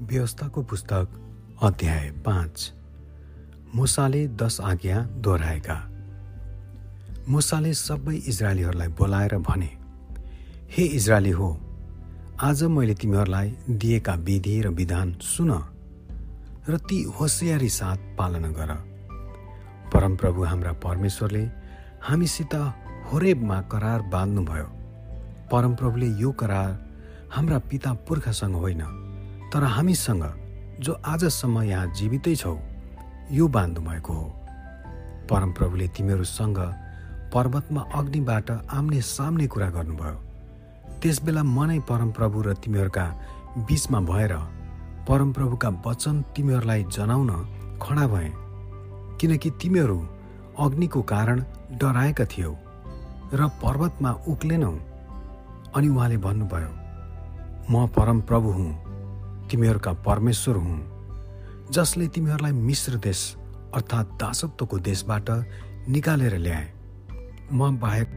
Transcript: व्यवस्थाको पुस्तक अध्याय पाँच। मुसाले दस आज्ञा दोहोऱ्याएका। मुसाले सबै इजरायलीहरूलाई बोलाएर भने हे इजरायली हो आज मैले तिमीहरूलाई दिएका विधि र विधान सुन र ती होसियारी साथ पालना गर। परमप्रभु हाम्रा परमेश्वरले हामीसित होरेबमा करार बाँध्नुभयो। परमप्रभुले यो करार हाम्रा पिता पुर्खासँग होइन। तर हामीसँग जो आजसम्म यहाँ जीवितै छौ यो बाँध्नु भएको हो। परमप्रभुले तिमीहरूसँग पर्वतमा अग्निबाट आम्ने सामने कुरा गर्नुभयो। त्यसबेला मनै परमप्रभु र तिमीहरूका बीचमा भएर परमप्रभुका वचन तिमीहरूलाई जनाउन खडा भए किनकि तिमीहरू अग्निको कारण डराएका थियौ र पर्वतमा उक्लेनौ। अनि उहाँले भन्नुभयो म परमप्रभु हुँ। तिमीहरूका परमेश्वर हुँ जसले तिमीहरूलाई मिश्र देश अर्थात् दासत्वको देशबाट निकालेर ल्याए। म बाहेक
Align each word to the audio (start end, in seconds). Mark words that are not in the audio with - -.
व्यवस्थाको 0.00 0.62
पुस्तक 0.62 1.08
अध्याय 1.62 2.10
पाँच। 2.10 2.72
मुसाले 3.74 4.28
दस 4.28 4.60
आज्ञा 4.60 5.00
दोहोऱ्याएका। 5.02 5.74
मुसाले 7.28 7.72
सबै 7.74 8.14
इजरायलीहरूलाई 8.14 8.88
बोलाएर 8.88 9.36
भने 9.38 9.70
हे 10.70 10.84
इजरायली 10.84 11.30
हो 11.30 11.48
आज 12.40 12.62
मैले 12.62 12.94
तिमीहरूलाई 12.94 13.56
दिएका 13.70 14.14
विधि 14.14 14.60
र 14.62 14.68
विधान 14.68 15.12
सुन 15.12 15.50
र 16.68 16.78
ती 16.78 17.02
होसियारी 17.02 17.68
साथ 17.68 17.96
पालना 18.18 18.48
गर। 18.48 18.74
परमप्रभु 19.94 20.44
हाम्रा 20.44 20.72
परमेश्वरले 20.72 21.44
हामीसित 22.02 22.54
होरेबमा 23.12 23.60
करार 23.62 24.02
बाँध्नुभयो। 24.02 24.68
परमप्रभुले 25.52 26.06
यो 26.06 26.32
करार 26.32 26.70
हाम्रा 27.32 27.58
पिता 27.58 27.92
पुर्खासँग 27.92 28.54
होइन। 28.54 29.07
तर 29.52 29.64
हामीसँग 29.64 30.24
जो 30.80 30.92
आजसम्म 31.06 31.62
यहाँ 31.62 31.92
जीवितै 31.94 32.34
छौ 32.36 32.56
यो 33.32 33.48
बाँध्नु 33.48 33.80
भएको 33.80 34.12
हो। 34.12 34.26
परमप्रभुले 35.30 35.86
तिमीहरूसँग 35.96 36.58
पर्वतमा 37.34 37.80
अग्निबाट 37.94 38.50
आम्ने 38.50 39.00
सामने 39.02 39.46
कुरा 39.46 39.68
गर्नुभयो। 39.70 40.16
त्यसबेला 41.02 41.42
मनै 41.42 41.78
परमप्रभु 41.90 42.42
र 42.42 42.52
तिमीहरूका 42.62 43.04
बीचमा 43.68 44.00
भएर 44.00 44.34
परमप्रभुका 45.08 45.68
वचन 45.86 46.22
तिमीहरूलाई 46.36 46.84
जनाउन 46.92 47.30
खडा 47.82 48.06
भए 48.06 48.30
किनकि 49.20 49.50
तिमीहरू 49.60 49.98
अग्निको 50.58 51.02
कारण 51.12 51.38
डराएका 51.80 52.24
थियौ 52.24 52.52
र 53.32 53.48
पर्वतमा 53.62 54.10
उक्लेनौ। 54.28 54.72
अनि 55.76 55.88
उहाँले 55.88 56.16
भन्नुभयो 56.16 56.70
म 57.70 57.86
परमप्रभु 57.96 58.50
हुँ। 58.50 58.87
तिमीहरूका 59.50 59.92
परमेश्वर 60.06 60.56
हुँ 60.56 60.78
जसले 61.72 62.06
तिमीहरूलाई 62.08 62.52
मिश्र 62.52 62.96
देश 62.96 63.20
अर्थात् 63.74 64.12
दासत्वको 64.20 64.78
देशबाट 64.78 65.30
निकालेर 65.88 66.36
ल्याए। 66.36 66.66
म 67.52 67.76
बाहेक 67.80 68.08